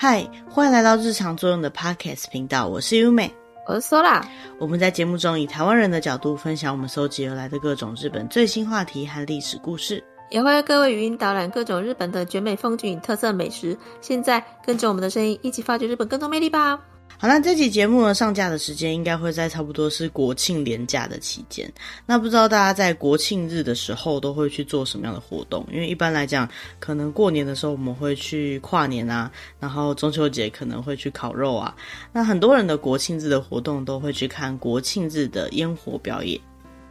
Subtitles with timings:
[0.00, 3.34] 嗨，欢迎来到日常作用的 Podcast 频道，我是优美，
[3.66, 4.22] 我是 Sola。
[4.60, 10.00] 我们在节目中以台湾人的角度分享我们搜集而来的各种日本最新话题和历史故事，
[10.30, 13.76] 也会为各位语音导览各种日本的绝美风景与特色美食。
[14.00, 16.78] 现在跟着我们的声音，一起发掘日本更多魅力吧！
[17.16, 21.68] 好，那这期节目呢，上架的时间应该会在差不多是国庆连假的期间。
[22.06, 25.66] 那不知道大家在国庆日的时候都会去做什么样的活动？
[25.72, 26.48] 因为一般来讲，
[26.78, 31.74] 可能过年的时候我们会去跨年啊，然后中秋节可能会去烤肉啊。
[32.12, 36.40] 那很多人的国庆日的活动都会去看国庆日的烟火表演。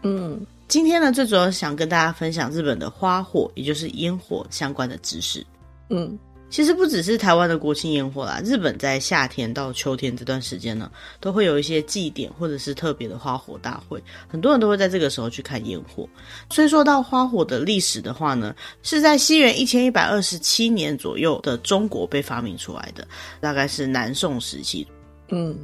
[0.01, 5.45] 嗯，今天呢，最主要想跟大家分享日本的花火，也就是烟火相关的知识。
[5.89, 6.19] 嗯。
[6.49, 10.89] 其实不只是台湾的国庆烟火啦，日本在夏天到秋天这段时间呢，
[11.19, 16.07] 都会有一些祭典或者是特别的花火大会，很多人都会在这个时候去看烟火。
[16.49, 23.07] 所以说到花火的历史的话呢，是在西元一千一百二十七年左右的中国被发明出来的，
[23.41, 24.87] 大概是南宋时期。
[25.29, 25.57] 嗯。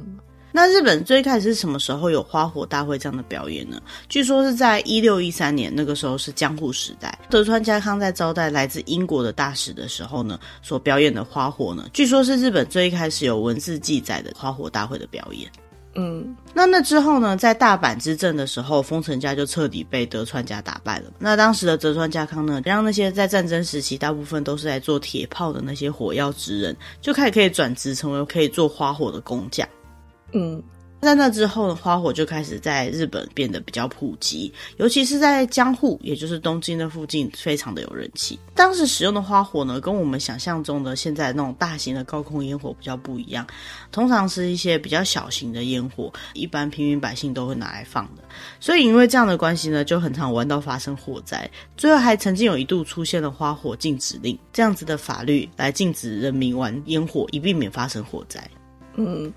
[0.56, 3.82] 那日本最开始是什么时候有花火大会这样的表演呢？
[4.08, 15.50] 据说是在一六一三年，那个时候是江户时代，德川家康在招待来自英国的大使的时候呢，所表演的花火呢，据说是日本最开始有文字记载的花火大会的表演。
[15.96, 21.12] 嗯，那那之后呢，在大阪之战的时候，丰臣家就彻底被德川家打败了。
[21.18, 29.68] 那当时的德川家康呢，让那些在战争时期大部分都是来做铁炮的那些火药职人，就开始可以转职成为可以做花火的工匠。
[30.34, 30.62] 嗯，
[31.00, 38.38] 在那之后呢，花火就开始在日本变得比较普及，尤其是在江户，也就是东京的附近，非常的有人气。
[38.54, 43.46] 当时使用的花火呢，跟我们想象中的现在那种大型的高空烟火比较不一样，
[43.92, 48.22] 通常是一些比较小型的烟火，一般平民百姓都会拿来放的。
[48.58, 58.42] 所以因为这样的关系呢，就很常玩到发生火灾，最后还曾经有一度出现了花火禁止令这样子的法律，来禁止人民玩烟火，以避免发生火灾。
[58.96, 59.32] 嗯。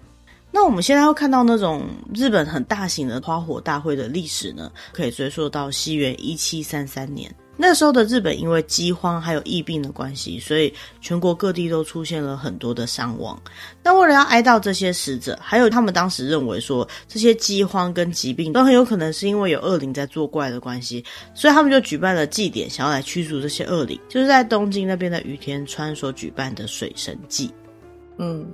[0.52, 7.34] 那我们现在要看到那种日本很大型的花火大会的历史呢，可以追溯到西元一七三三年。
[7.60, 10.72] 那时候的日本因为饥荒还有疫病的关系，所以
[11.02, 13.40] 全国各地都出现了很多的伤亡。
[13.84, 21.04] 那为了要哀悼这些死者，还有他们当时认为说这些饥荒跟疾病都很有可能是因为有恶灵在作怪的关系，
[21.34, 24.00] 所以他们就举办了祭典，想要来驱逐这些恶灵。
[24.08, 27.52] 就是在东京那边的雨田川所举办的水神祭。
[28.20, 28.48] 嗯。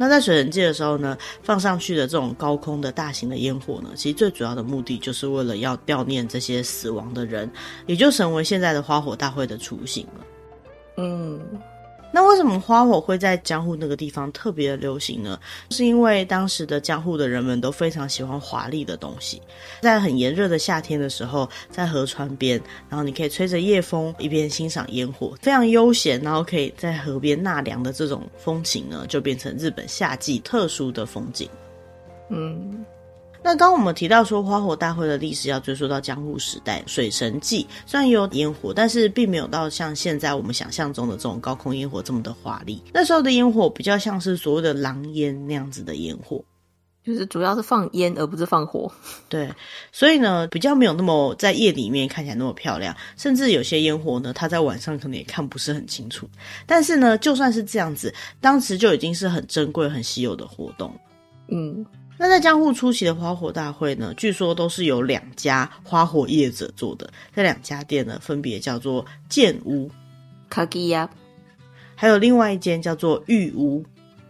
[0.00, 7.50] 那在水神祭的时候呢，放上去的这种高空的大型的烟火呢，其实最主要的目的就是为了要悼念这些死亡的人，
[7.84, 10.24] 也就成为现在的花火大会的雏形了。
[10.96, 11.38] 嗯。
[12.12, 15.38] 那为什么花火会在江户那个地方特别的流行呢？
[15.70, 19.40] 是因为当时的江户的人们都非常喜欢华丽的东西，
[19.80, 31.48] 在很炎热的夏天的时候，在河川边，然后你可以吹着夜风，一边欣赏烟火，非常悠闲，然后可以在河边纳凉的这种风情呢，就变成日本夏季特殊的风景。
[32.28, 32.84] 嗯。
[33.42, 42.82] 那刚刚我们提到说，花火大会的历史要追溯到江户时代，水神祭虽然也有烟火，但是并没有到像现在我们想象中的这种高空烟火这么的华丽。
[42.92, 46.44] 那时候的烟火比较像是所谓的狼烟那样子的烟火，
[47.02, 48.92] 就是主要是放烟而不是放火。
[49.30, 49.50] 对，
[49.90, 56.28] 所以呢，比较没有那么在夜里面看起来那么漂亮，甚至有些烟火呢，它在晚上可能也看不是很清楚。
[56.66, 60.94] 但是呢，就算是这样子，当时就已经是很珍贵、很稀有的活动。
[61.48, 61.86] 嗯。
[62.22, 67.10] 那在江户初期的花火大会呢，据说都是由两家花火业者做的。
[67.34, 69.90] 这两家店呢，分别叫做建屋
[70.50, 71.08] 卡基亚，
[71.94, 73.82] 还有另外一间叫做玉屋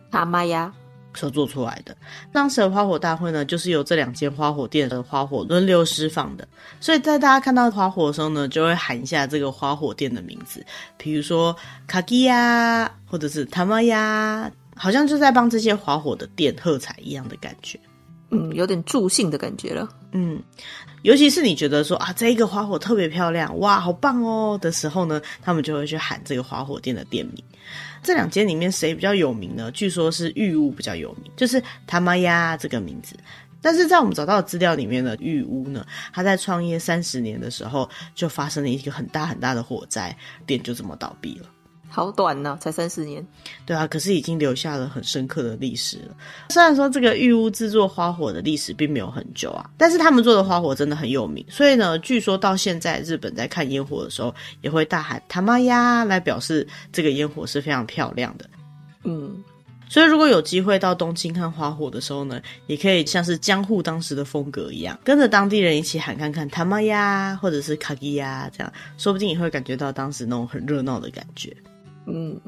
[0.08, 0.72] 塔玛亚
[1.14, 1.96] 所做出来的。
[2.32, 6.46] 当时的花火大会呢，就是由这两间花火店的花火轮流释放的。
[6.80, 10.64] 所以在大家看到花火的时候呢，就会喊一下这个花火店的名字，
[10.96, 11.56] 比如说
[11.88, 14.48] 卡基亚或者是塔玛亚。
[14.82, 17.78] 好像就在帮这些花火的店喝彩一样的感觉，
[18.30, 20.42] 嗯，有点助兴的感觉了，嗯，
[21.02, 27.44] 尤其是你觉得说啊，这一个花火特别漂亮，哇，好棒哦的时候呢，他们就会去喊这个花火店的店名。
[28.03, 29.71] 这两间里面谁比较有名呢？
[29.72, 33.15] 据说是玉屋比较有名，就是他妈呀这个名字。
[33.60, 40.16] 但是在我们找到的资料里面呢，玉屋呢，他在创业三十年的时候就发生了一个很大很大的火灾，
[40.47, 41.47] 店就这么倒闭了。
[41.91, 43.27] 好短呢，才三四年。
[43.66, 46.15] 对啊，可是已经留下了很深刻的历史了。
[46.51, 51.45] 虽然说这个玉屋制作花火的历史并没有很久啊，但是他们做的花火真的很有名。
[51.48, 58.48] 所以呢，据说到现在日本在看烟火的时候，也会大喊“他妈呀”来表示这个烟火是非常漂亮的。
[59.04, 59.42] 嗯，
[59.89, 71.57] 所以如果有机会到东京看花火的时候呢，也可以像是江户当时的风格一样，跟着当地人一起喊看看“他妈呀”或者是“卡基呀”这样，说不定也会感觉到当时那种很热闹的感觉。
[72.12, 72.41] 嗯，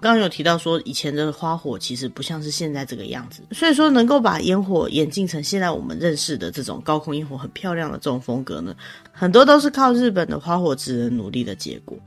[0.00, 8.74] 刚刚有提到说，以前的花火其实不像是现在这个样子，所以说能够把烟火演进成现在我们认识的这种高空烟火很漂亮的这种风格呢，
[9.12, 11.98] 很多都是靠日本的花火职人努力的结果。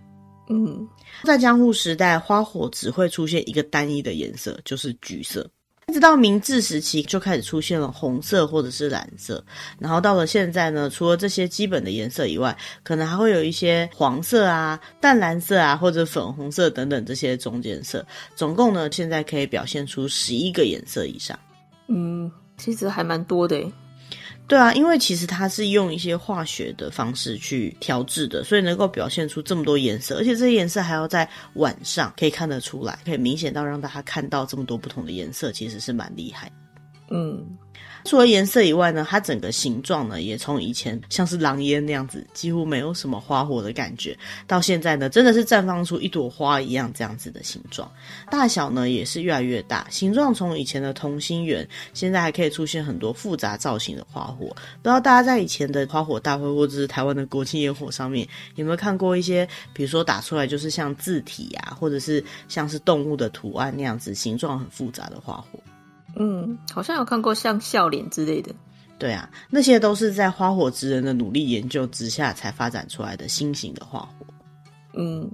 [0.50, 0.88] 嗯，
[1.24, 5.50] 在江户时代，花火只会出现一个单一的颜色，就是橘色。
[5.88, 9.44] 一直到明治时期就开始出现了红色或者是蓝色，
[9.78, 18.06] 然后到了现在呢，除了这些基本的颜色以外，可能还会有一些黄色啊、淡蓝色啊或者粉红色等等这些中间色。
[18.36, 21.38] 总共呢，现在可以表现出十一个颜色以上。
[21.88, 23.62] 嗯，其实还蛮多的。
[24.48, 36.52] 对啊，因为其实它是用一些化学的方式去调制的，所以能够表现出这么多颜色，而且这些颜色还要在晚上可以看得出来，可以明显到让大家看到这么多不同的颜色，其实是蛮厉害。
[37.10, 37.58] 嗯。
[38.06, 47.90] 除了颜色以外呢，它整个形状呢，也从以前像是狼烟那样子，几乎没有什么花火的感觉，到现在呢，真的是绽放出一朵花一样这样子的形状。
[48.30, 54.48] 大小呢，也是越来越大，形状从以前的同心圆，现在还可以出现很多复杂造型的花火。
[54.48, 65.60] 不知道大家在以前的花火大会或者是台湾的国庆烟火上面，有没有看过一些，比如说打出来就是像字体啊，或者是像是动物的图案那样子，形状很复杂的花火？
[66.16, 68.54] 嗯，好像有看过像笑脸之类的。
[69.00, 74.26] 对啊，那些都是在花火之人的努力研究之下才发展出来的新型的花火。
[74.96, 75.30] 嗯，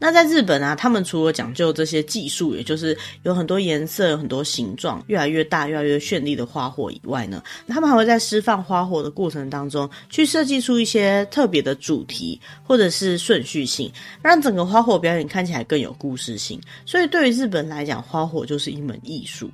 [0.00, 13.92] 那在日本啊，他们除了讲究这些技术，也就是有很多颜色、有很多形状、越来越大、越来越绚丽的花火以外呢，他们还会在释放花火的过程当中，去设计出一些特别的主题或者是顺序性，
[14.22, 16.60] 让整个花火表演看起来更有故事性。
[16.84, 19.48] 所以对于日本来讲，花火就是一门艺术。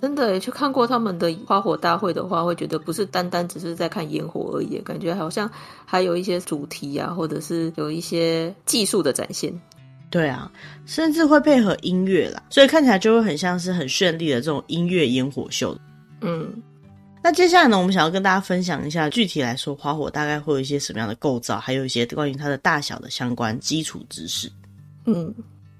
[0.00, 5.50] 真的，去看过他们的花火大会的话，会觉得不是单单只是在看烟火而已，感觉好像
[5.84, 9.52] 还有一些主题啊，或者是有一些技术的展现。
[10.10, 10.50] 对啊，
[10.84, 15.76] 甚至会配合音乐啦，所以看起来就会很像是很绚丽的这种音乐烟火秀。
[16.20, 16.62] 嗯，
[17.22, 24.52] 那接下来呢，我们想要跟大家分享一下，具体来说，花火大概会有一些什么样的构造，还有一些关于它的大小的相关基础知识。
[25.06, 25.34] 嗯。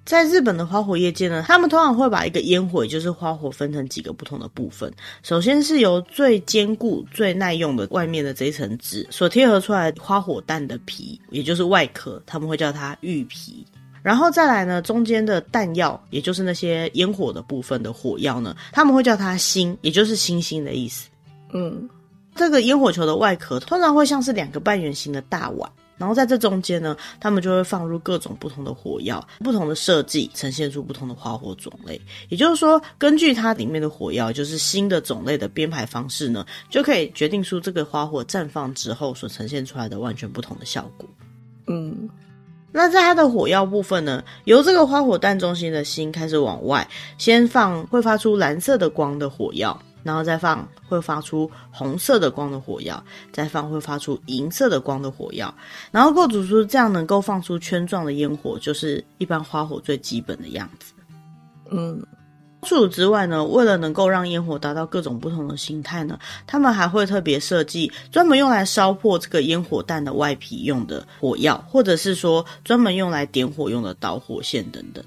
[0.07, 4.91] 在日本的花火业界呢，他们通常会把一个烟火，也就是花火，分成几个不同的部分。
[5.25, 13.67] 首先是由最坚固、最耐用的外面的这一层纸所贴合出来花火弹的皮，也就是外壳，他们会叫它玉皮。
[14.01, 21.09] 然后再来呢，中间的弹药，也就是那些烟火的部分的火药呢，他们会叫它星，也就是星星的意思。
[21.53, 21.91] 嗯，
[22.37, 25.69] 这个烟火球的外壳通常会像是两个半圆形的大碗。
[25.99, 32.01] 然后在这中间呢，他们就会放入各种不同的火药，不同的设计，呈现出不同的花火种类。
[32.29, 41.09] 也就是说，根据它里面的火药，就是新的种类的编排方式呢，就可以决定出这个花火绽放之后所呈现出来的完全不同的效果。
[41.67, 42.09] 嗯，
[42.73, 49.81] 那在它的火药部分呢，由这个花火弹中心的心开始往外，先放会发出蓝色的光的火药。
[50.07, 55.53] 然后再放会发出红色的光的火药，再放会发出银色的光的火药，
[55.91, 60.93] 然后构组出这样能够放出圈状的烟火，就是一般花火最基本的样子。
[61.73, 62.01] 嗯，
[62.63, 66.17] 除此之外呢，为了能够让烟火达到各种不同的形态呢，
[66.47, 75.05] 他们还会特别设计专门用来烧破这个烟火弹的外皮用的火药，或者是说专门用来点火用的导火线等等。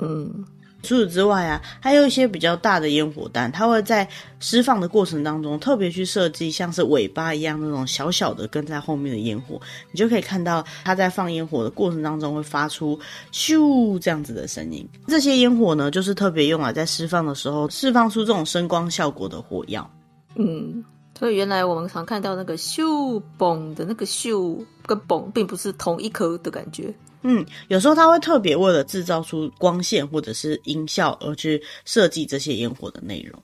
[0.00, 0.42] 嗯。
[0.82, 4.08] 除此之外啊，还有一些比较大的烟火弹，它会在
[4.40, 9.60] 释放的过程当中特别去设计像是尾巴一样那种小小的跟在后面的烟火，
[9.90, 12.98] 你就可以看到它在放烟火的过程当中会发出
[13.32, 14.86] 咻这样子的声音。
[15.06, 19.88] 这些烟火呢，就是特别用来在释放的时候释放出这种声光效果的火药。
[20.34, 20.82] 嗯，
[21.22, 26.92] 所以原来我们常看到那个咻嘣的那个秀跟嘣，并不是同一颗的感觉。
[27.22, 33.40] 嗯，有时候他会特别为了制造出光线或者是音效而去设计这些烟火的内容。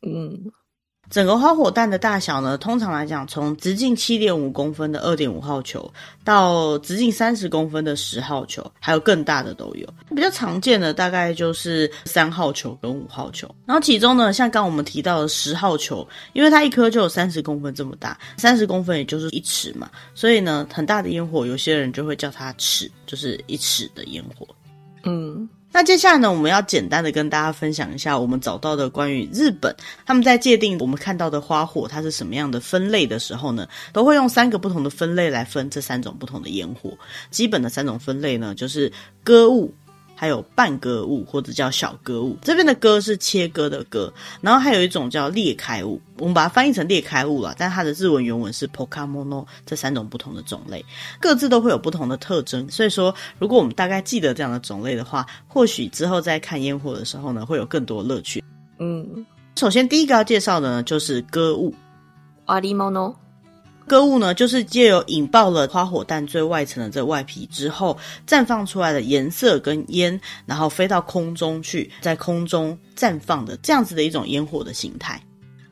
[0.00, 0.50] 嗯。
[1.10, 9.86] 整个花火弹的大小呢，通常来讲，从直径七点五公分的二点五号球，到直径三十公分的十号球，还有更大的都有。
[10.14, 13.52] 比较常见的大概就是三号球跟五号球。
[13.66, 24.46] 然后其中呢，像刚我们提到的十号球，因为它一颗就有三十公分这么大，三十公分也就是一尺嘛，所以呢，很大的烟火，有些人就会叫它尺，就是一尺的烟火。
[25.02, 25.48] 嗯。
[25.72, 29.74] 那接下来呢，我们要简单的跟大家分享一下我们找到的关于日本
[30.04, 36.92] 他们在界定我们看到的花火它是什么样的分类的时候呢，都会用三个不同的分类来分这三种不同的烟火。
[37.30, 39.72] 基本的三种分类呢，就是歌舞、
[40.19, 42.37] 还有半割物或者叫小割物。
[42.41, 49.45] 这边的割是切割的割，然后还有一种叫裂开物，我们把它翻译成裂开物了，但它的日文原文是 pokamono。
[49.65, 50.83] 这三种不同的种类，
[51.19, 52.69] 各自都会有不同的特征。
[52.69, 58.43] 所以说，如果我们大概记得这样的种类的话，或许之后在看烟火的时候呢，会有更多乐趣。
[58.79, 61.73] 嗯，首先第一个要介绍的呢，就是割物。
[62.45, 63.15] ありもの。
[63.90, 75.20] 割物呢，就是借由引爆了花火弹最外层的这外皮之后，绽放出来的颜色跟烟，然后飞到空中去，在空中绽放的这样子的一种烟火的形态。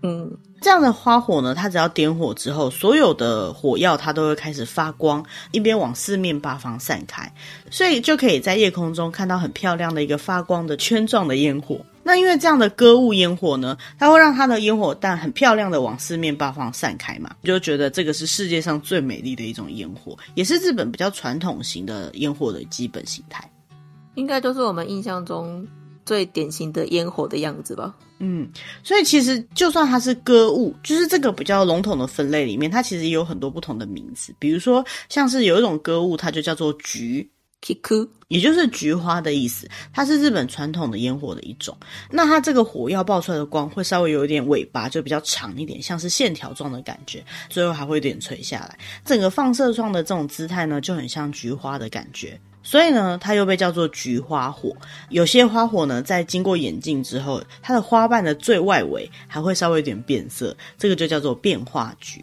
[0.02, 0.28] 嗯，
[0.60, 7.32] 这样的花火呢，它只要点火之后，所有的火药它都会开始发光，一边往四面八方散开，
[7.70, 11.80] 所以就可以在夜空中看到很漂亮的一个发光的圈状的烟火。
[12.08, 23.46] 那因为这样的歌舞烟火呢，它会让它的烟火弹很漂亮的往四面八方散开嘛，就觉得这个是世界上最美丽的一种烟火，也是日本比较传统型的烟火的基本形态，
[24.14, 25.68] 应该就是我们印象中
[26.06, 27.94] 最典型的烟火的样子吧。
[28.20, 28.48] 嗯，
[28.82, 37.28] 所以其实就算它是歌舞，就是这个比较笼统的分类里面，它其实也有很多不同的名字，比如说像是有一种歌舞，它就叫做菊。
[37.60, 41.76] kiku，也就是菊花的意思，它是日本传统的烟火的一种。
[42.10, 48.78] 那它这个火药爆出来的光会稍微有一点尾巴，就比较长一点，像是线条状的感觉，最后还会有点垂下来。
[49.04, 54.76] 整个放射状的这种姿态呢，就很像菊花的感觉，所以呢，它又被叫做菊花火。
[55.10, 62.22] 有些花火呢，在经过眼镜之后，它的花瓣的最外围还会稍微有点变色，这个就叫做变化菊。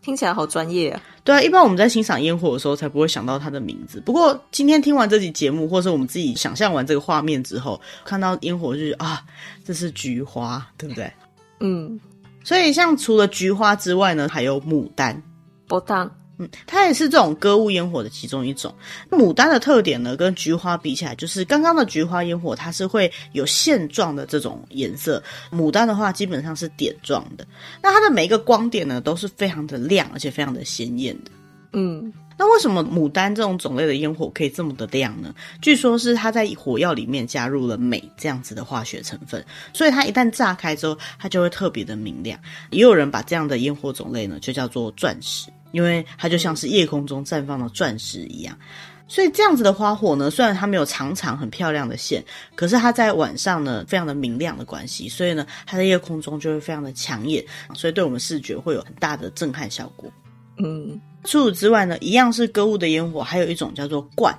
[0.00, 1.02] 听起来好专业啊！
[1.24, 4.00] 对啊，一般我们在欣赏烟火的时候才不会想到它的名字。
[4.00, 9.22] 不过今天听完这集节目，或是我们自己想象完这个画面之后，看到烟火就是啊，
[9.64, 11.12] 这是菊花，对不对？
[11.60, 11.98] 嗯。
[12.44, 15.22] 所以像除了菊花之外呢，还有牡丹、
[15.68, 16.10] 牡丹。
[16.38, 18.72] 嗯，它也是这种歌舞烟火的其中一种。
[19.10, 25.20] 牡丹的特点呢，跟菊花比起来，就是刚刚的菊花烟火，它是会有线状的这种颜色；
[25.52, 27.46] 牡丹的话，基本上是点状的。
[27.82, 31.30] 那它的每一个光点呢，都是非常的亮，而且非常的鲜艳的。
[31.72, 35.34] 嗯，那为什么牡丹这种种类的烟火可以这么的亮呢？
[35.60, 42.40] 据说是它在火药里面加入了镁这样子的化学成分，所以它一旦炸开之后，它就会特别的明亮。
[42.70, 45.50] 也有人把这样的烟火种类呢，就叫做钻石。
[45.70, 48.58] 因为它就像是夜空中绽放的钻石一样，
[49.06, 60.10] 所以这样子的花火呢，虽然它没有长长很漂亮的线，可是它在晚上呢，非常的明亮的关系，所以呢，它在夜空中就会非常的抢眼，所以对我们视觉会有很大的震撼效果。
[60.56, 64.34] 嗯，除此之外呢，一样是歌物的烟火，还有一种叫做冠，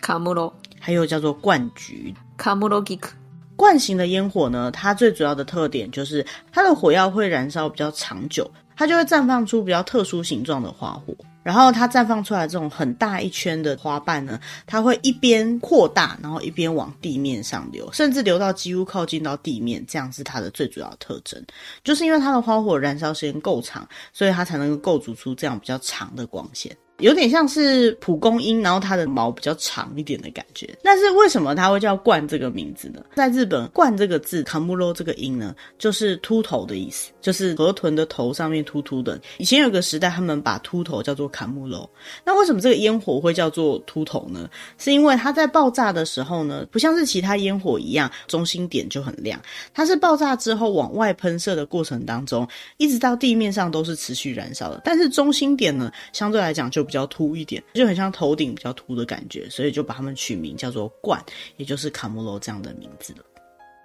[0.00, 3.12] 卡莫罗，还有叫做冠菊，卡莫罗吉克。
[3.56, 8.50] 冠型的烟火呢，它最主要的特点就是它的火药会燃烧比较长久。
[8.76, 21.42] 它就会绽放出比较特殊形状的花火，然后它绽放出来这种很大一圈的花瓣呢，它会一边扩大，然后一边往地面上流，甚至流到几乎靠近到地面，这样是它的最主要特征。
[21.82, 26.76] 就是因为它的花火燃烧时间够长，所以它才能够构筑出这样比较长的光线。
[27.00, 30.68] 有点像是蒲公英，然后它的毛比较长一点的感觉。
[30.82, 33.02] 但是为什么它会叫冠这个名字呢？
[33.14, 39.20] 在日本，冠这个字，卡穆罗这个音呢，就是秃头的意思，就是河豚的头上面秃秃的。
[39.38, 41.88] 以前有个时代，他们把秃头叫做卡穆罗。
[42.24, 44.48] 那为什么这个烟火会叫做秃头呢？
[44.78, 49.40] 是因为它在爆炸的时候呢，不像是其他烟火一样，中心点就很亮。
[49.72, 54.80] 它是爆炸之后往外喷射的过程当中，一直到地面上都是持续燃烧的。
[54.84, 61.24] 但是中心点呢，相对来讲就比较凸一点，就很像头顶比较凸的感觉，所以就把它们取名叫做冠，
[61.56, 63.24] 也就是卡莫罗这样的名字了。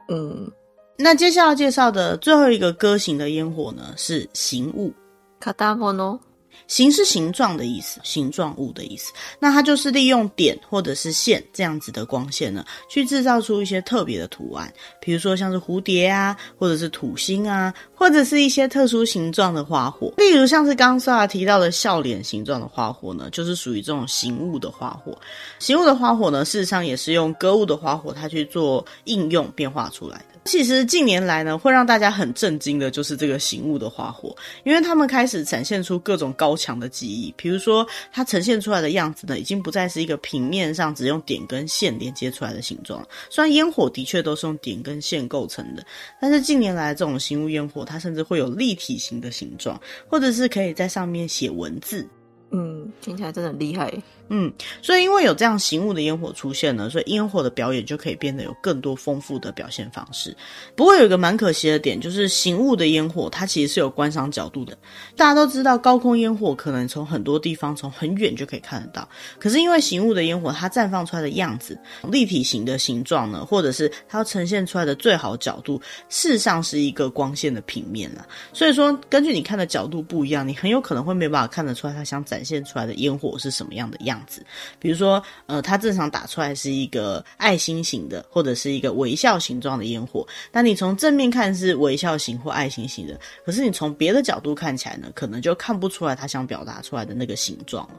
[0.09, 0.51] 嗯，
[0.97, 4.91] 那接下来介绍的最后一个歌型的烟火呢，是形物。
[5.39, 6.19] 卡达莫诺。
[6.67, 9.13] 形是形状的意思，形状物的意思。
[9.39, 20.13] 那它就是利用点或者是线这样子的光线呢，去制造出一些特别的图案，比如说像是蝴蝶啊，或者是土星啊，或者是一些特殊形状的花火。
[20.17, 25.17] 例如像是刚刚 Sora 提到的笑脸形状的花火呢，就是属于这种形物的花火。
[25.59, 30.34] 形物的花火呢，事实上也是用歌物的花火，它去做应用变化出来的。
[30.45, 34.33] 其实近年来呢，会让大家很震惊的，就是这个形物的花火，
[34.63, 37.33] 因为他们开始展现出各种高强的技艺。
[37.35, 43.05] 比如说，它呈现出来的样子呢，已经不再是一个平面上只用点跟线连接出来的形状。
[43.29, 45.83] 虽然烟火的确都是用点跟线构成的，
[46.21, 52.07] 但是近年来这种形物烟火，它甚至会有立体型的形状，或者是可以在上面写文字。
[52.51, 53.91] 嗯，听起来真的很厉害。
[54.29, 54.51] 嗯，
[54.81, 60.35] 所以因为有这样醒目的烟火出现呢，所以烟火的表演就可以变得有更多丰富的表现方式。
[60.75, 64.75] 不过有一个蛮可惜的点，就是醒目的烟火它其实是有观赏角度的。
[65.15, 69.07] 大家都知道，高空烟火可能从很多地方从很远就可以看得到，
[69.39, 71.79] 可是因为醒目的烟火它绽放出来的样子、
[72.09, 75.79] 立体型的形状呢，或者是它呈现出来的最好角度，
[76.09, 78.25] 事实上是一个光线的平面啦。
[78.53, 84.14] 所以说，根据你看的角度不一样，你很有可能会没办法看得出来它想展现出来的烟火是什么样的样。
[84.15, 84.45] 样子，
[84.79, 90.25] 比如说，呃，它正常打出来是一个爱心型的，或者是一个微笑形状的烟火。
[90.51, 97.93] 那你从正面看是微笑型或爱心型的，可是你从别的角度看起来呢，可能就看不出来它想表达出来的那个形状了。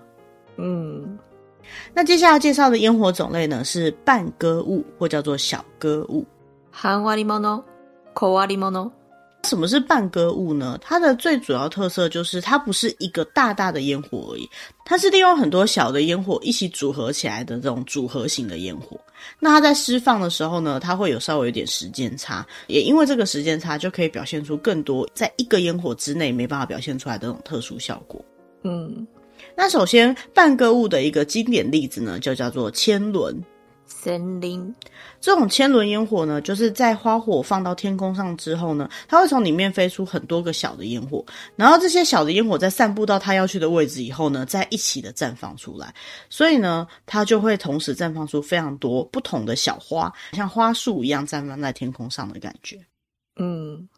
[0.57, 1.19] 嗯，
[1.93, 6.25] 那接下来介绍的烟火种类呢，是半歌物或叫做小歌物。
[6.73, 7.63] 半割り物、
[8.15, 8.96] 小割り物。
[9.47, 10.77] 什么是半歌物呢？
[10.83, 14.47] 它的最主要特色就是它不是一个大大的烟火而已，
[14.85, 19.01] 它是利用很多小的烟火一起组合起来的这种组合型的烟火。
[19.39, 28.23] 那它在释放的时候呢，它会有稍微有点时间差，也因为这个时间差就可以表现出更多在一个烟火之内没办法表现出来的这种特殊效果。
[28.65, 29.07] 嗯，
[29.57, 33.35] 那首先半歌物的一个经典例子呢，就叫做千轮。
[33.87, 34.75] 森林
[35.21, 41.25] 这种千轮烟火呢，就是在花火放到天空上之后呢，它会从里面飞出很多个小的烟火，
[41.57, 45.95] 然后这些小的烟火在散布到它要去的位置以后呢，再一起的绽放出来，
[46.29, 52.79] 所以呢，它就会同时绽放出非常多不同的小花，像花束一样绽放在天空上的感觉。
[53.39, 53.89] 嗯。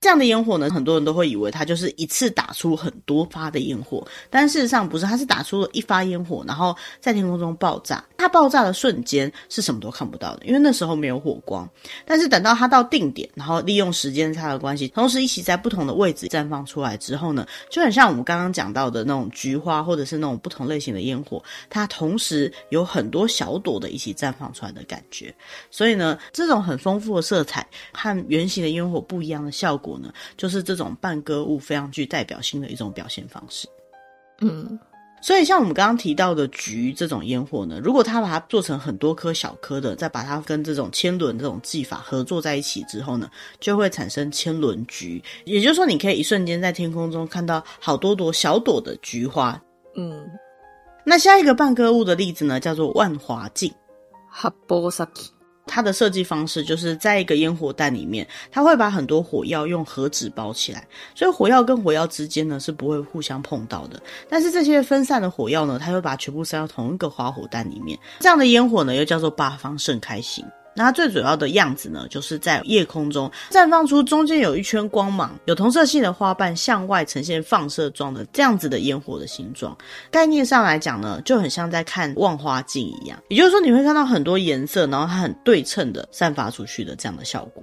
[0.00, 8.02] 这样的烟火呢，很多人都会以为它就是一次打出很多发的烟火，但事实上不是，它是打出了一发烟火，然后在天空中爆炸。
[8.16, 11.68] 它爆炸的瞬间是什么都看不到的，因为那时候没有火光。
[12.06, 25.34] 但是等到它到定点，然后利用时间差的关系，同时一起在不同的位置绽放出来之后呢，就很像我们刚刚讲到的那种菊花，或者是那种不同类型的烟火，它同时有很多小朵的一起绽放出来的感觉。
[25.70, 29.89] 所以呢，这种很丰富的色彩和圆形的烟火不一样的效果。
[29.98, 33.68] 呢，就是这种半歌物非常具代表性的一种表现方式。
[34.40, 34.78] 嗯，
[35.20, 43.30] 所以像我们刚刚提到的菊这种烟火呢，如果它把它做成很多颗小颗的，再把它跟这种千轮这种技法合作在一起之后呢，
[43.60, 45.22] 就会产生千轮菊。
[45.44, 49.60] 也就是说，你可以一瞬间在天空中看到好多朵小朵的菊花。
[49.94, 50.26] 嗯，
[51.04, 53.70] 那下一个半歌物的例子呢，叫做万华镜。
[54.42, 55.06] 八宝咲。
[55.72, 64.02] 它的设计方式就是在一个烟火弹里面，它会把很多火药用盒子包起来，所以火药跟火药之间呢是不会互相碰到的。
[64.28, 67.96] 但是这些分散的火药呢，它会把全部塞到同一个花火弹里面。
[68.18, 70.44] 这样的烟火呢，又叫做八方盛开型。
[70.74, 79.76] 那它最主要的样子呢，就是在夜空中绽放出中间有一圈光芒，有同色系的花瓣向外呈现放射状的这样子的烟火的形状。
[80.10, 87.62] 概念上来讲呢，就很像在看望花镜一样，也就是说你会看到很多颜色，然后它很对称的散发出去的这样的效果。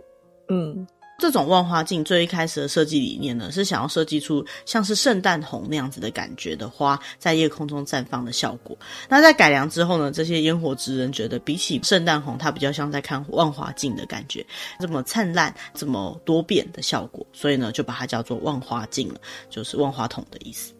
[0.50, 0.86] 嗯。
[1.20, 8.78] 这种万花镜最一开始的设计理念呢，是想要设计出像是圣诞红那样子的感觉的花在夜空中绽放的效果。
[9.10, 14.46] 那在改良之后呢，这些烟火职人觉得比起圣诞红，它比较像在看万花镜的感觉，
[14.80, 20.72] 这么灿烂、这么多变的效果，所以呢，就把它叫做万花镜了，就是万花筒的意思。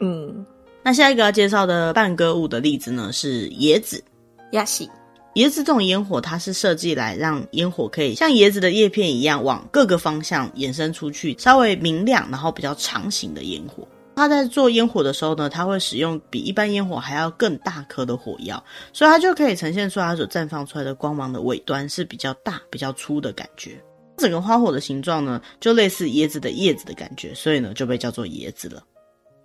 [0.00, 0.46] 嗯，
[0.82, 4.02] 那下一个要介绍的半歌舞的例子呢，是椰子，
[4.52, 4.88] 亚西。
[5.34, 13.88] 椰子这种烟火，它是设计来让烟火可以像椰子的叶片一样往各个方向延伸出去，稍微明亮，然后比较长形的烟火。
[14.14, 23.82] 它在做烟火的时候呢，它会使用比一般烟火还要更大颗的火药，所以它就可以呈现出它所绽放出来的光芒的尾端是比较大、比较粗的感觉。
[24.18, 28.82] 整个花火的形状呢，就类似椰子的叶子的感觉，所以呢就被叫做椰子了。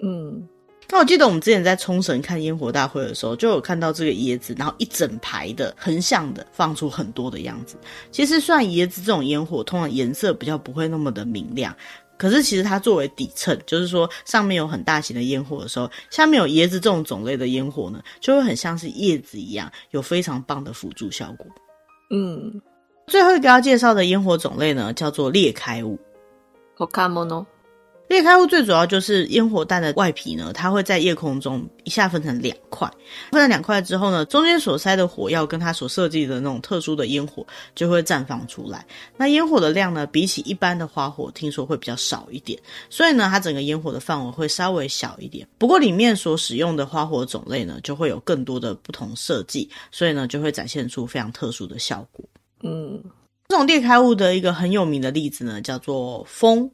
[0.03, 0.45] 嗯。
[0.89, 7.75] 那我记得我们之前在冲绳看烟火大会的时候，就有看到这个椰子，然后一整排的横向的放出很多的样子。
[8.09, 11.75] 其实，虽然椰子这种烟火通常颜色比较不会那么的明亮，
[12.17, 21.45] 可是其实它作为底衬，就是说上面有很大型的烟火的时候，下面有椰子这种种类的烟火呢，就会很像是叶子一样，有非常棒的辅助效果。
[22.11, 22.61] 嗯，
[23.07, 25.99] 最后一个要介绍的烟火种类呢，叫做裂开物。
[28.07, 32.89] 裂开物最主要就是烟火弹的外皮呢，它会在夜空中一下分成两块，
[33.31, 38.85] 分成两块之后呢，中间所塞的火药跟它所设计的那种特殊的烟火就会绽放出来。
[39.17, 42.57] 那烟火的量呢，比起一般的花火，听说会比较少一点，
[42.89, 45.45] 所以呢，它整个烟火的范围会稍微小一点。
[45.57, 52.23] 不过里面所使用的花火种类呢，就会有更多的不同设计，所以呢，就会展现出非常特殊的效果。
[52.63, 53.03] 嗯，
[53.49, 56.71] 这种裂开物的一个很有名的例子呢，叫做风。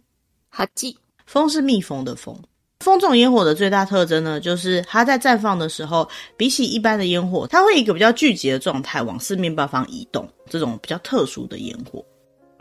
[0.49, 0.95] 哈基。
[1.25, 2.37] 蜂是蜜蜂的蜂，
[2.79, 10.27] 风这种烟火的最大特征呢，就是它在绽放的时候，比起一般的烟火，它会以一个比较聚集的状态往四面八方移动。
[10.49, 12.03] 这种比较特殊的烟火，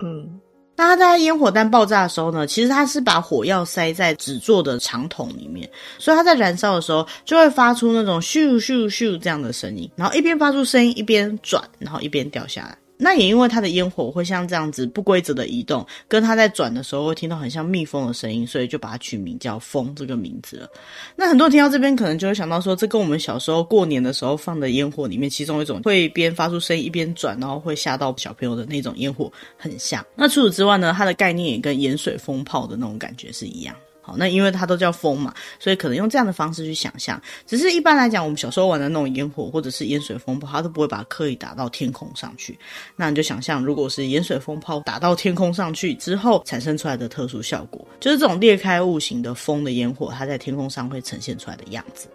[0.02, 0.40] 嗯，
[0.76, 12.78] 那它在烟火弹爆炸的时候呢，其实它是把火药塞在纸做的长筒里面，所以它在燃烧的时候就会发出那种咻咻咻这样的声音，然后一边发出声音一边转，然后一边掉下来。
[13.02, 20.68] 那也因为它的烟火会像这样子不规则的移动，跟它在转的时候会听到很像蜜蜂的声音，所以就把它取名叫“风”这个名字了。
[21.16, 30.04] 那很多人听到这边可能就会想到说，这跟我们小时候过年的时候放的烟火里面其中一种会边发出声音一边转，然后会吓到小朋友的那种烟火很像。
[30.14, 33.74] 那除此之外呢，它的概念也跟盐水风炮的那种感觉是一样。
[34.02, 37.22] 好，那因为它都叫风嘛，所以可能用这样的方式去想象。
[37.46, 42.58] 只是一般来讲，我们小时候玩的那种烟火或者是烟水风炮，它都不会把它刻意打到天空上去。
[42.96, 52.08] 那你就想象，如果是烟水风炮打到天空上去之后产生出来的特殊效果，就是这种裂开物型的风的烟火，它在天空上会呈现出来的样子。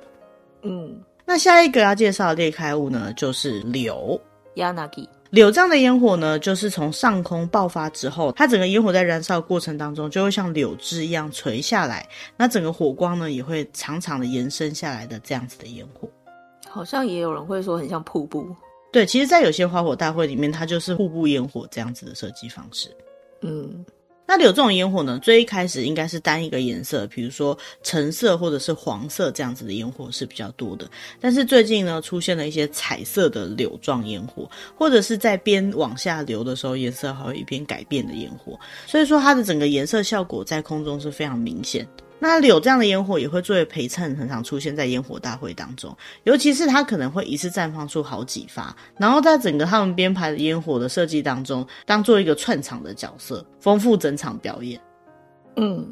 [0.64, 4.20] 嗯，那下一个要介绍的裂开物呢，就是柳。
[4.56, 5.08] Yanagi。
[5.32, 16.08] 柳这样的烟火呢，就是从上空爆发之后，它整个烟火在燃烧的过程当中，就会像柳枝一样垂下来，那整个火光呢，也会长长的延伸下来的这样子的烟火。
[16.70, 18.56] 好像也有人会说很像瀑布。
[18.92, 22.90] 对，其实，在有些花火大会里面，它就是瀑布烟火这样子的设计方式。
[23.42, 23.86] 嗯。
[24.28, 30.86] 那柳这种烟火呢，最一开始应该是单一个颜色，比如说橙色或者是黄色这样子的烟火是比较多的。
[31.22, 38.60] 但是最近呢，出现了一些彩色的柳状烟火，或者是在边往下流的时候，颜色还会一边改变的烟火。
[38.86, 42.04] 所以说，它的整个颜色效果在空中是非常明显的。
[42.20, 45.96] 那柳这样的烟火也会作为陪衬，很常出现在烟火大会当中。
[46.24, 54.82] 尤其是它可能会一次绽放出好几发，然后在整个他们编排的烟火的设计当中，当做一个串场的角色，丰富整场表演。
[55.58, 55.88] 嗯。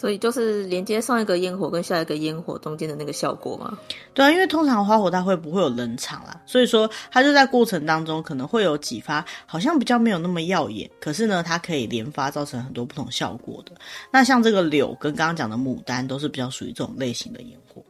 [0.00, 3.78] 所以就是连接上一个烟火跟下一个烟火中间的那个效果吗？
[4.14, 13.72] 对啊，因为通常花火大会不会有冷场啦，所以说它就在过程当中可能会有几发好像比较没有那么耀眼，可是呢，它可以连发造成很多不同效果的。
[14.10, 17.84] 那像这个柳跟刚刚讲的牡丹都是比较属于这种类型的烟火。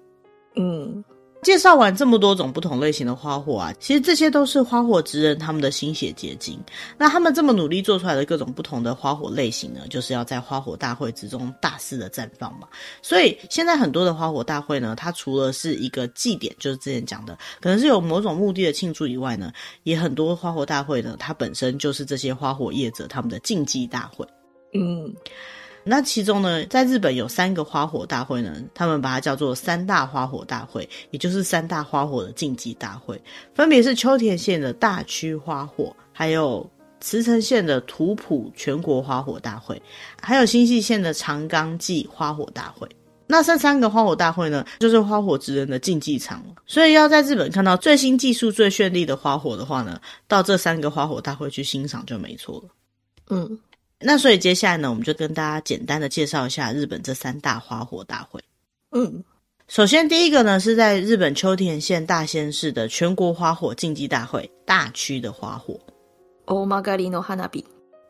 [0.57, 1.05] 嗯。
[1.42, 6.59] 介绍完这么多种不同类型的花火啊，其实这些都是花火职人他们的心血结晶。
[6.98, 12.68] 那他们这么努力做出来的各种不同的花火类型呢，就是要在花火大会之中大肆的绽放嘛。
[13.00, 19.53] 所以现在很多的花火大会呢，它除了是一个祭典，就是之前讲的，可能是有某种目的的庆祝以外呢，
[19.85, 24.26] 也很多花火大会呢，它本身就是这些花火业者他们的竞技大会。
[24.74, 25.14] 嗯。
[25.90, 33.20] 那其中呢，在日本有三个花火大会呢，他们把它叫做三大花火大会，也就是三大花火的竞技大会，
[33.57, 36.64] 分别是秋田县的大区花火，还有
[37.00, 39.83] 茨城县的土浦全国花火大会，
[40.22, 42.88] 还有新潟县的长冈祭花火大会。
[43.26, 46.40] 那这三个花火大会呢，就是花火之人的竞技场。
[46.66, 52.68] 所以要在日本看到最新技术、最绚丽的花火的话呢，到这三个花火大会去欣赏就没错了。
[53.31, 53.59] 嗯。
[54.02, 58.40] 那所以接下来呢，我们就跟大家简单的介绍一下日本这三大花火大会。
[58.92, 59.22] 嗯，
[59.68, 65.78] 首先第一个呢，是在日本秋田县大仙市的全国花火竞技大会大区的花火。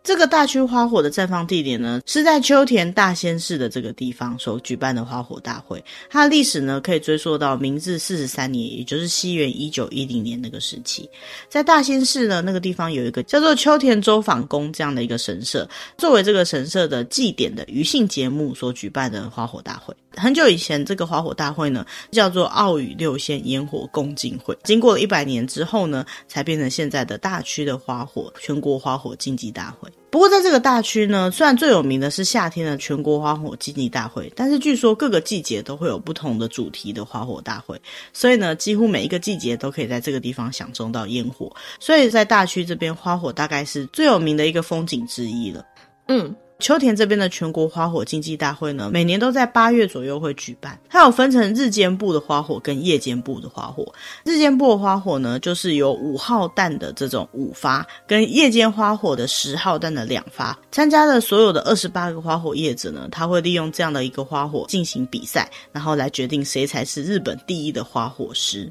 [0.03, 5.83] 这个大区花火的绽放地点呢，是在秋田大仙市的这个地方所举办的花火大会。
[6.09, 11.09] 它的历史呢，可以追溯到明治四十三年，也就是西元一九一零年那个时期。
[11.51, 19.95] 在大仙市呢，那个地方有一个叫做秋田周访宫这样的一个神社，作为这个神社的祭典的余兴节目所举办的花火大会。
[20.17, 24.57] 很久以前，这个花火大会呢，叫做奥羽六线烟火共进会。
[24.65, 29.90] 经过了一百年之后呢，才变成现在的大区的花火全国花火竞技大会。
[30.11, 37.81] 不过，在这个大区呢，虽然最有名的是夏天的全国花火竞技大会，但是据说各个季节都会有不同的主题的花火大会，
[38.13, 41.55] 所以呢，几乎每一个季节都可以在这个地方享受到烟火。
[41.79, 45.65] 所以在大区这边，花火大概是最有名的一个风景之一了。
[46.09, 46.35] 嗯。
[46.61, 50.79] 秋田这边的全国花火竞技大会呢，每年都在八月左右会举办。
[50.89, 53.93] 它有分成日间部的花火跟夜间部的花火。
[54.25, 60.57] 日间部的花火呢，就是有五号弹的这种五发，跟夜间花火的十号弹的两发。
[60.71, 68.71] 参加的所有的二十八个花火业者呢，他会利用这样的一个花火进行比赛，然后来决定谁才是日本第一的花火师。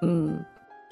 [0.00, 0.38] 嗯。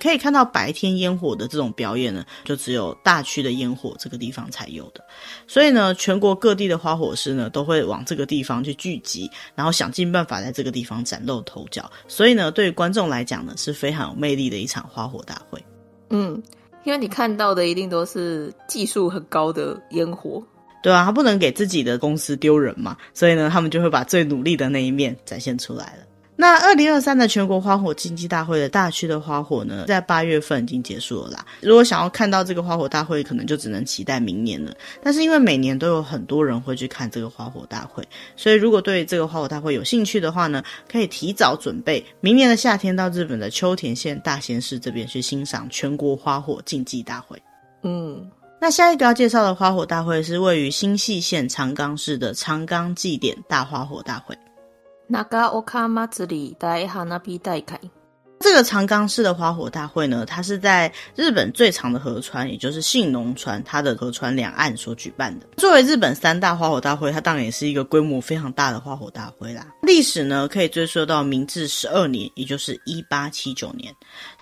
[0.00, 5.02] 可以看到白天烟火的这种表演呢，就只有大区的烟火这个地方才有的。
[5.46, 11.90] 所以呢，全国各地的花火师呢，都会往这个地方去聚集，然后想尽办法在这个地方崭露头角。
[12.09, 15.62] 所以呢，对于观众来讲呢，是非常有魅力的一场花火大会。
[16.11, 16.42] 嗯，
[16.85, 20.42] 因为你看到的一定都是技术很高的烟火。
[20.83, 26.04] 对啊，他不能给自己的公司丢人嘛，所以呢，他们就会把最努力的那一面展现出来了。
[26.37, 31.47] 那二零二三的全国花火竞技大会的大区的花火呢，在八月份已经结束了啦。
[31.61, 34.75] 如果想要看到这个花火大会，可能就只能期待明年了。
[35.01, 38.03] 但是因为每年都有很多人会去看这个花火大会，
[38.37, 47.40] 所以如果对这个花火大会有兴趣的话呢，可以提早准备，明年的夏天到日本的秋田县大仙市这边去欣赏全国花火竞技大会。
[47.83, 48.29] 嗯，
[48.61, 54.37] 那下一个要介绍的花火大会是位于新细县长冈市的长冈祭典大花火大会。
[55.12, 55.26] 长
[55.65, 57.89] 冈まつり大花火大会，
[58.39, 65.48] 这个长冈市的花火大会呢，它是在日本最长的河川，也就是信浓川，它的河川两岸所举办的。
[65.58, 69.67] 作为日本三大花火大会，它当然也是一个规模非常大的花火大会啦。
[69.82, 73.93] 历史呢，可以追溯到明治十二年，也就是一八七九年。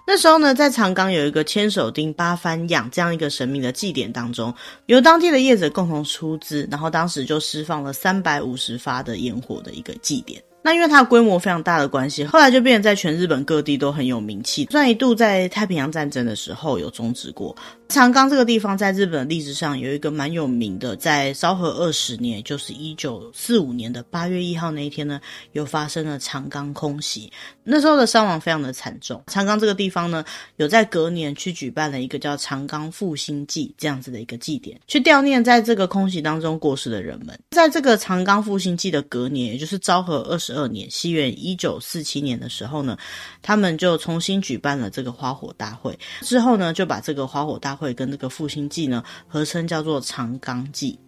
[0.06, 4.54] 那时候呢，在长冈有一个千手町八幡仰这样一个神明的祭典当中，
[4.86, 10.40] 由当地的业者共同出资，然后当时就释放了三百五十发的烟火的一个祭典。
[10.63, 14.69] 那因为它规模非常大的关系，后来就变得在全日本各地都很有名气。
[14.71, 17.55] 虽然一度在太平洋战争的时候有终止过。
[17.89, 25.21] 长冈这个地方在日本历史上有一个蛮有名的，在昭和二十年，就是一九四五年的八月一号那一天呢，
[25.53, 27.31] 有发生了长冈空袭，
[27.63, 29.23] 那时候的伤亡非常的惨重。
[29.27, 30.25] 长冈这个地方呢，
[30.57, 37.39] 有在隔年去举办了一个叫长冈复兴祭这样子的一个祭典，去悼念在这个空袭当中过世的人们。
[37.51, 42.97] 在这个长冈复兴祭的隔年，也就是昭和二十二年，西元一九四七年的时候呢，
[43.41, 47.93] 他们就重新举办了这个花火大会，之后呢，就把这个花火大会。
[47.93, 50.99] 跟这个复兴祭呢合称叫做长冈祭，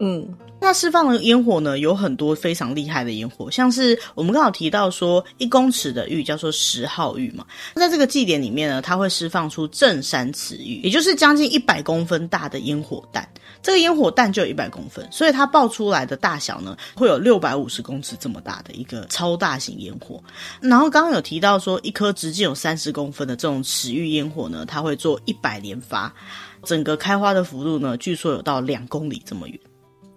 [0.00, 0.28] 嗯，
[0.60, 13.28] 那释放的烟火呢有很多非常厉害的烟火，像是我们刚好提到说一公尺的玉叫做十号玉嘛，那在这个祭典里面呢，它会释放出正三尺玉，也就是将近一百公分大的烟火弹，
[13.60, 20.22] 这个烟火弹就有一百公分，所以它爆出来的大小呢会有六百五十公尺这么大的一个超大型烟火。
[20.60, 26.14] 然后刚刚有提到说一颗直径有三十公分的这种尺玉烟火呢，它会做一百连发，
[26.62, 29.58] 整个开花的幅度呢，据说有到两公里这么远。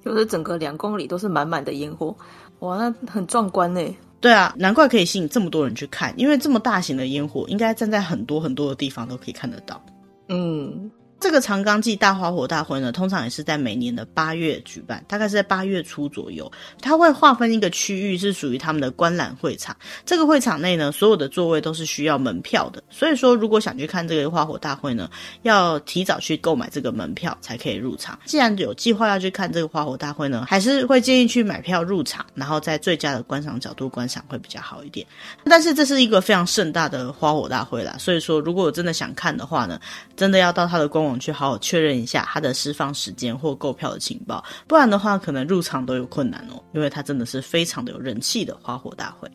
[0.04, 2.16] 就是整个两公里都是满满的烟火，
[2.60, 3.82] 哇，那很壮观呢。
[4.20, 9.84] 对啊，难怪可以吸引这么多人去看，因为这么大型的烟火，应该站在很多很多的地方都可以看得到。
[10.30, 10.92] 嗯。
[11.22, 16.52] 这个长冈祭大花火大会呢，通常也是在每年的八月举办，大概是在八月初左右。
[16.82, 19.78] 它会划分一个区域，是属于他们的观览会场。
[20.04, 22.82] 这个会场内呢，所有的座位都是需要门票的。
[22.90, 25.08] 所以说，如果想去看这个花火大会呢，
[25.44, 28.18] 要提早去购买这个门票才可以入场。
[28.26, 35.06] 既然有计划要去看这个花火大会呢，还是会建议去买票入场，然后在最佳的观赏角度观赏会比较好一点。
[35.44, 39.80] 但是这是一个非常盛大的花火大会啦，所以说如果真的想看的话呢，
[40.16, 41.11] 真的要到它的官网。
[41.20, 49.30] 去好好确认一下它的释放时间或购票的情报，不然的话可能入场都有困难哦，因为它真的是非常的有人气的花火大会。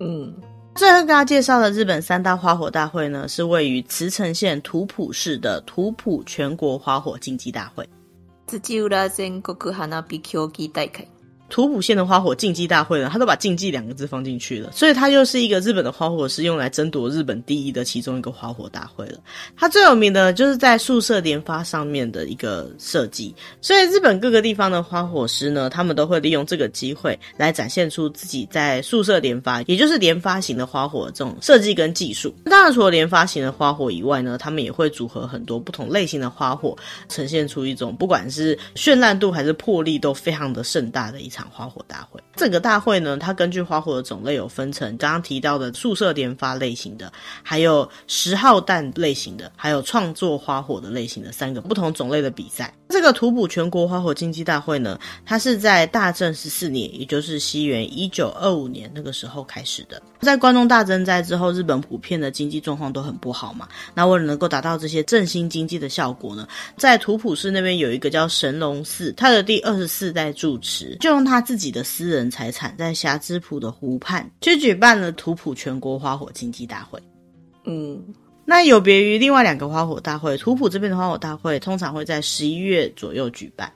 [0.00, 0.34] 嗯，
[0.74, 7.88] 最后跟大家介绍的日本三大花火大会呢，是位于茨城县图浦市的图浦全国花火竞技大会。
[8.46, 8.88] 土浦
[11.82, 19.18] 县的花火竞技大会呢，他都把“竞技”两个字放进去了，所以它又是一个日本的花火师用来争夺日本第一的其中一个花火大会了。
[19.56, 32.34] 它最有名的就是在宿舍连发上面的一个设计，所以日本各个地方的花火师呢，他们都会利用这个机会来展现出自己在宿舍连发，也就是连发型的花火这种设计跟技术。
[32.44, 36.76] 当然，除了连发型的花火以外呢，他们也会组合很多不同类型的花火，
[37.08, 41.39] 呈现出一种不管是绚烂度还是魄力都非常的盛大的一场。
[41.50, 52.74] 花火大会，这个大会呢，它根据花火的种类有分成刚刚提到的宿舍连发类型的，还有十号弹类型的，还有创作花火的类型的三个不同种类的比赛。
[52.90, 60.02] 这个土浦全国花火竞技大会呢，它是在大正十四年，也就是西元一九二五年那个时候开始的。
[60.20, 63.68] 在关东大震灾之后，日本普遍的经济状况都很不好嘛。
[63.94, 77.00] 那为了能够达到这些振兴经济的效果呢，在土浦市那边有一个叫神龙寺，他的第二十四代住持就用他自己的私人财产，在霞之浦的湖畔去举办了土浦全国花火竞技大会。
[77.64, 78.02] 嗯。
[78.50, 83.72] 那有别于另外两个花火大会，土浦这边的花火大会通常会在十一月左右举办。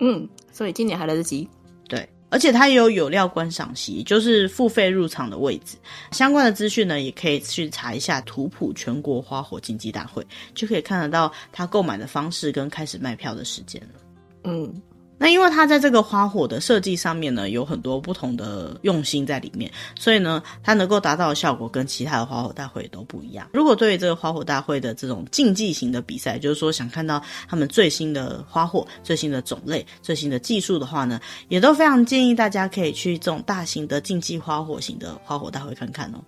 [0.00, 1.48] 嗯，所以今年还来得及。
[1.88, 5.78] 对，而且它也有有料观赏席，就是付费入场的位置。
[6.12, 14.00] 相关的资讯呢，也可以去查一下土浦全国花火竞技大会，就可以看得到它购买的方式跟开始卖票的时间了。
[14.44, 14.70] 嗯。
[15.18, 23.48] 那因为它在这个花火的设计上面呢，有很多不同的用心在里面，所以呢，它能够达到的效果跟其他的花火大会都不一样。
[23.52, 36.18] 如果对于这个花火大会的这种竞技型的比赛，就是说想看到他们最新的花火、最新的种类、最新的技术的话呢，也都非常建议大家可以去这种大型的竞技花火型的花火大会看看哦。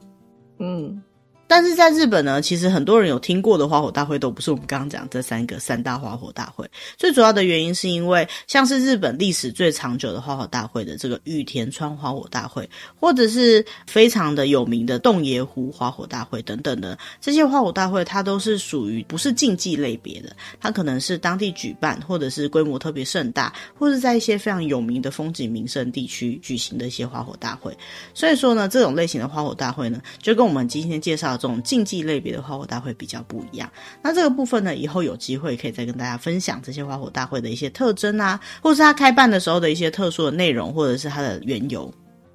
[0.60, 1.02] 嗯。
[1.48, 6.70] 但是在日本呢，其实很多人有听过的花火大会都不是我们刚刚讲这三个三大花火大会。
[6.96, 12.68] 最主要的原因是因为像是日本历史最长久的花火大会的这个玉田川花火大会，
[13.00, 27.74] 或者是非常的有名的洞爷湖花火大会等等的这些花火大会，它都是属于不是竞技类别的，它可能是当地举办，或者是规模特别盛大，或者在一些非常有名的风景名胜地区举行的一些花火大会。
[28.12, 33.70] 所以说呢，这种类型的花火大会呢，就跟我们今天介绍这种竞技类别的花火大会比较不一样。
[34.02, 41.90] 那这个部分呢，以后有机会可以再跟大家分享这些花火大会的一些特征啊，或是它开办的时候的一些特殊的内容，或者是它的缘由。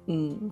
[0.06, 0.50] 嗯。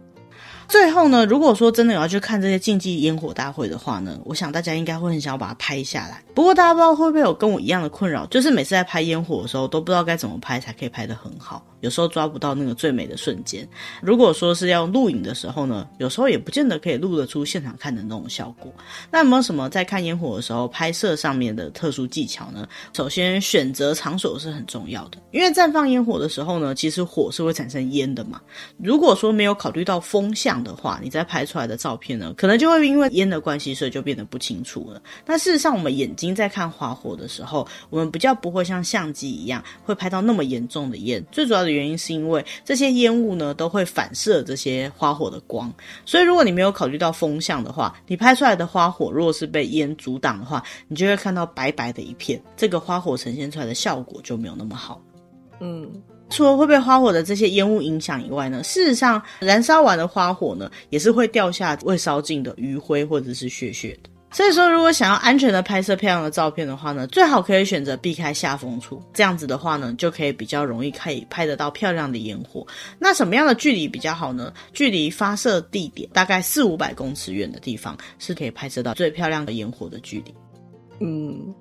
[0.68, 6.22] 最后呢，如果说真的有要去看这些竞技烟火大会的话呢，我想大家应该会很想要把它拍下来。
[6.34, 13.68] 不过大家不知道会不会有跟我一样的困扰，就是每次在拍烟火的时候都不知道该怎么拍才可以拍得很好，有时候抓不到那个最美的瞬间。
[14.00, 18.72] 如果说是要录影的时候呢，有时候也不见得可以录得出现场看的那种效果。
[19.10, 22.66] 那有没有什么在看烟火的时候拍摄上面的特殊技巧呢？
[22.94, 28.40] 首先选择场所是很重要的，因为绽放烟火的时候呢，其实火是会产生烟的嘛。
[28.78, 35.02] 如果说没有考虑到风向，的话，你再拍出来的照片呢，可能就会因为烟的关系，所以就变得不清楚了。
[35.26, 41.24] 那事实上，我们眼睛在看花火的时候，我们比较不会像相机一样会拍到那么严重的烟。
[41.32, 45.72] 最主要的原因是因为这些烟雾呢，都会反射这些花火的光。
[46.04, 55.00] 所以，如果你没有考虑到风向的话，你拍出来的花火如果是被烟阻挡的话，你就会看到白白的一片，这个花火呈现出来的效果就没有那么好。
[55.60, 55.90] 嗯。
[56.30, 64.08] 除了会被花火的这些烟雾影响以外呢，事实上燃烧完的花火呢，也是会掉下未烧尽的余灰或者是屑屑的。
[64.32, 72.66] 所以说，如果想要安全的拍摄漂亮的照片的话呢，最好可以选择避开下风处，这样子的话呢，就可以比较容易可以拍得到漂亮的烟火。
[72.98, 74.52] 那什么样的距离比较好呢？
[74.72, 80.34] 距离发射地点大概四五百公尺远的地方，是可以拍摄到最漂亮的烟火的距离。
[81.00, 81.54] 嗯。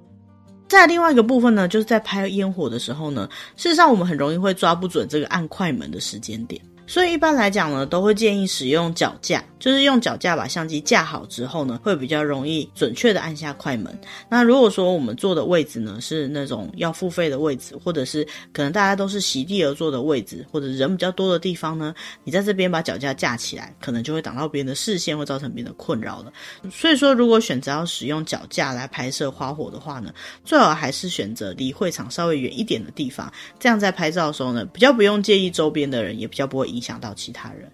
[0.70, 6.62] 在另外一个部分呢，就是在拍烟火的时候呢，事实上我们很容易会抓不准这个按快门的时间点。
[6.91, 13.97] 所以一般来讲呢，都会建议使用脚架，就是用脚架把相机架好之后呢，会比较容易准确的按下快门。
[14.27, 26.34] 那如果说我们坐的位置呢，是那种要付费的位置，或者是可能大家都是席地而坐的位置，或者人比较多的地方呢，你在这边把脚架架起来，可能就会挡到别人的视线，会造成别人的困扰了。
[26.69, 36.81] 所以说，如果选择要使用脚架来拍摄花火的话呢，最好还是选择离会场稍微远一点的地方，这样在拍照的时候呢，比较不用介意周边的人，也比较不会影。
[36.82, 37.72] 影响到其他人，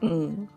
[0.00, 0.48] 嗯，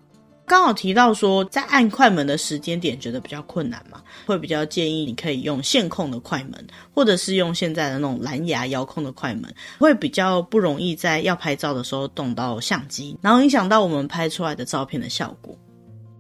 [0.48, 15.56] 刚好提到说，在按快门的时间点觉得比较困难嘛，会比较建议你可以用线控的快门，或者是用现在的那种蓝牙遥控的快门，会比较不容易在要拍照的时候动到相机，然后影响到我们拍出来的照片的效果，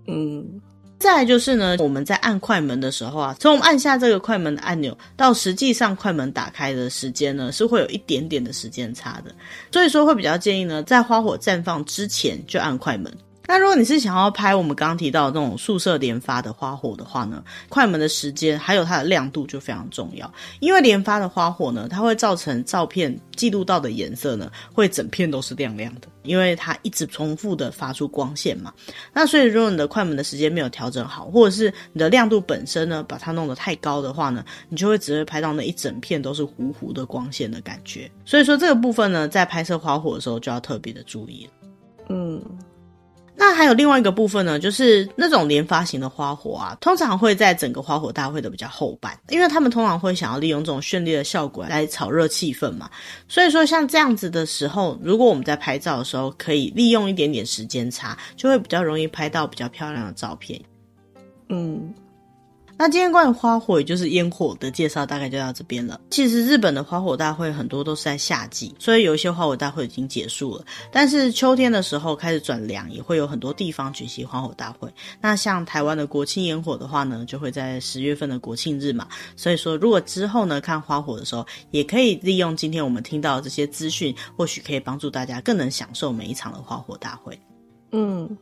[0.05, 0.61] 嗯。
[1.01, 9.33] 再来就是呢，我们在按快门的时候啊，从我们按下这个快门的按钮到实际上快门打开的时间呢，是会有一点点的时间差的。
[9.71, 13.11] 所以说会比较建议呢，在花火绽放之前就按快门。
[13.51, 20.33] 那如果你是想要拍我们刚刚提到的这种宿舍连发的花火的话呢，快门的时间还有它的亮度就非常重要。
[20.61, 28.73] 因为连发的花火呢，它会造成照片记录到的颜色呢，会整片都是亮亮的，因为它一直重复的发出光线嘛。
[29.11, 38.09] 那所以如果你的快门的时间没有调整好，或者是你的亮度本身呢，把它弄得太高的话呢，你就会只会拍到那一整片都是糊糊的光线的感觉。
[38.23, 41.51] 所以说这个部分呢，在拍摄花火的时候就要特别的注意了。
[42.07, 42.41] 嗯。
[43.43, 52.87] 那还有另外一个部分呢，就是那种连发型的花火啊，通常会在整个花火大会的比较后半，因为他们通常会想要利用这种绚丽的效果来炒热气氛嘛。
[53.27, 60.61] 所以说像这样子的时候，如果我们在拍照的时候可以利用一点点时间差，就会比较容易拍到比较漂亮的照片。
[61.49, 61.91] 嗯。
[62.81, 66.01] 那今天关于花火，也就是烟火的介绍，大概就到这边了。
[66.09, 70.65] 其实日本的花火大会很多都是在夏季，所以有一些花火大会已经结束了。
[70.91, 74.91] 但是秋天的时候开始转凉，也会有很多地方举行花火大会。
[75.21, 79.07] 那像台湾的国庆烟火的话呢，就会在十月份的国庆日嘛。
[79.35, 87.39] 所以说，如果之后呢看花火的时候，也可以利用今天我们听到这些资讯，或许可以帮助大家更能享受每一场的花火大会。
[87.91, 88.35] 嗯。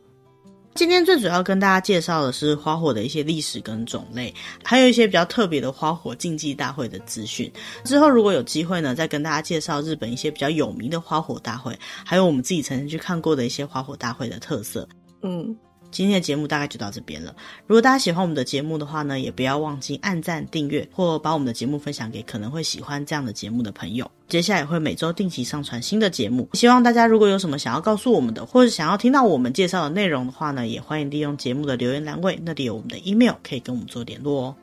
[0.74, 7.52] 今天最主要跟大家介绍的是花火的一些历史跟种类，还有一些比较特别的花火竞技大会的资讯。
[7.84, 14.88] 之后如果有机会呢，再跟大家介绍日本一些比较有名的花火大会，还有我们自己曾经去看过的一些花火大会的特色。
[15.22, 15.54] 嗯。
[15.90, 17.34] 今天的节目大概就到这边了。
[17.66, 24.10] 如果大家喜欢我们的节目的话呢，也不要忘记按赞、订阅或把我们的节目分享给可能会喜欢这样的节目的朋友。
[24.28, 34.56] 接下来会每周定期上传新的节目，希望大家如果有什么想要告诉我们的，或者想要听到我们介绍的内容的话呢，也欢迎利用节目的留言栏位，那里有我们的 email 可以跟我们做联络哦。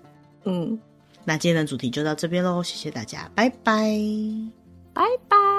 [0.46, 0.80] 嗯，
[1.26, 3.92] 那今天的主题就到这边喽，谢谢大家，拜拜，
[4.94, 5.57] 拜拜。